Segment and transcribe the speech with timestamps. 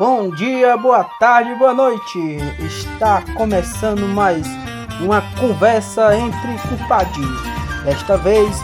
[0.00, 2.38] Bom dia, boa tarde, boa noite.
[2.58, 4.46] Está começando mais
[4.98, 7.42] uma conversa entre culpadinhos.
[7.84, 8.56] Desta vez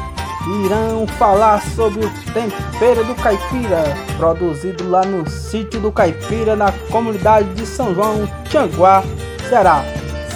[0.64, 3.85] irão falar sobre o tempero do caipira,
[4.17, 9.03] produzido lá no sítio do caipira, na comunidade de São João, Tianguá,
[9.46, 9.84] Ceará.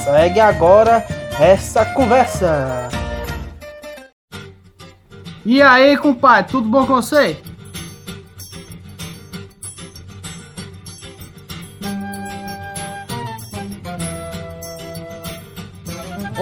[0.04, 1.02] Segue agora
[1.40, 2.90] essa conversa.
[5.46, 7.38] E aí, compadre, tudo bom com você?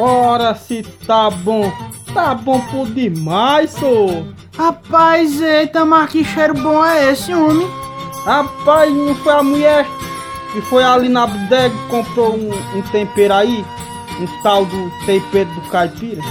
[0.01, 1.73] Ora, se tá bom,
[2.15, 4.25] tá bom por demais, sô.
[4.57, 7.69] Rapaz, eita, mas que cheiro bom é esse, homem?
[8.25, 9.87] Rapaz, não foi a mulher
[10.53, 13.65] que foi ali na bodega e comprou um, um tempero aí?
[14.21, 16.23] Um tal do tempero do caipira?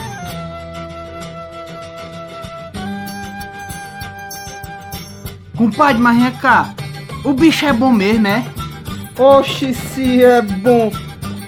[5.58, 6.74] Compadre, mas vem cá,
[7.26, 8.46] o bicho é bom mesmo, é?
[9.20, 10.90] Oxe, se é bom.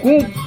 [0.02, 0.39] Compadre,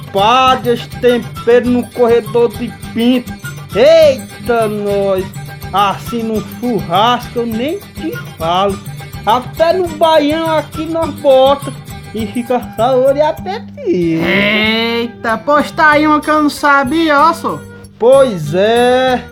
[0.66, 3.32] esse tempero no corredor de pinto.
[3.74, 5.24] Eita, nós.
[5.72, 8.78] Assim no churrasco eu nem te falo.
[9.26, 11.72] Até no baião aqui nós bota.
[12.14, 14.20] E fica sabor e apetite.
[14.22, 17.60] Eita, pois tá aí uma que eu não sabia, ó, só.
[17.98, 19.24] Pois é.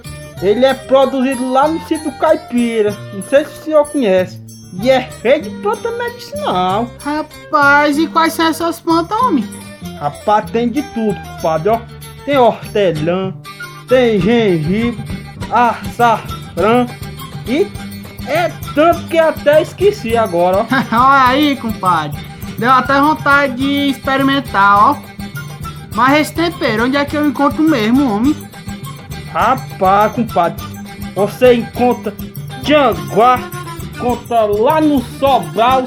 [0.42, 2.90] Ele é produzido lá no sítio Caipira.
[3.14, 4.42] Não sei se o senhor conhece.
[4.82, 6.90] E é cheio de planta medicinal.
[7.04, 9.46] Rapaz, e quais são essas plantas, homem?
[9.98, 11.80] Rapaz, tem de tudo, compadre, ó.
[12.24, 13.34] Tem hortelã,
[13.88, 15.04] tem gengibre,
[15.50, 16.86] açafrã
[17.46, 17.66] e
[18.26, 20.66] é tanto que até esqueci agora, ó.
[20.96, 22.18] Olha aí, compadre.
[22.58, 24.96] Deu até vontade de experimentar, ó.
[25.94, 28.34] Mas esse tempero, onde é que eu encontro mesmo, homem?
[29.32, 30.64] Rapaz, compadre,
[31.14, 32.14] você encontra
[32.62, 33.38] Tianguá,
[33.82, 35.84] encontra lá no Sobral,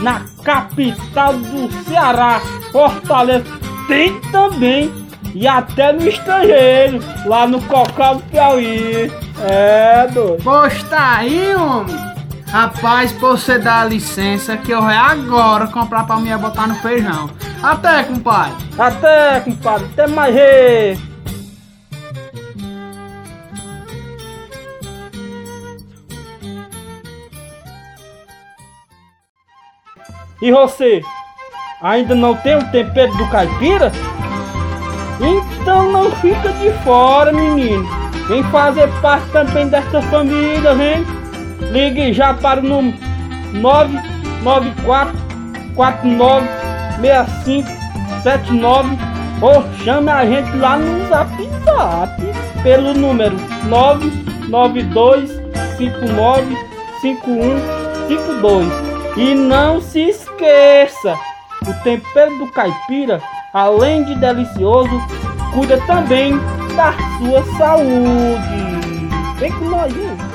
[0.00, 2.40] na capital do Ceará,
[2.72, 3.44] Fortaleza.
[3.86, 4.92] Tem também,
[5.34, 9.10] e até no estrangeiro, lá no Cocal do Piauí.
[9.40, 10.42] É, doido.
[10.42, 11.96] Pois tá aí, homem.
[12.48, 17.30] Rapaz, você dar licença que eu vou agora comprar pra minha botar no feijão.
[17.62, 18.54] Até, compadre.
[18.78, 20.34] Até, compadre, até mais.
[20.34, 21.07] Rei.
[30.40, 31.02] E você?
[31.82, 33.90] Ainda não tem o tempero do caipira?
[35.20, 37.84] Então não fica de fora, menino.
[38.28, 41.04] Vem fazer parte também desta família, vem.
[41.72, 42.96] Ligue já para o número
[43.54, 45.16] 994
[45.74, 46.48] 49
[47.00, 47.68] 65
[48.22, 48.96] 79
[49.40, 51.30] ou chame a gente lá no Zap
[51.64, 52.22] Zap
[52.62, 55.30] pelo número 992
[55.76, 56.56] 59
[57.00, 58.87] 5152.
[59.18, 61.18] E não se esqueça,
[61.66, 63.20] o tempero do caipira,
[63.52, 64.96] além de delicioso,
[65.52, 66.38] cuida também
[66.76, 69.08] da sua saúde.
[69.40, 70.27] Vem com nós, hein?